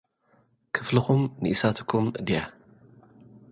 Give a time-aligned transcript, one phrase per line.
[0.75, 2.39] ክፍልኹም ንኢሳትኩም ድያ?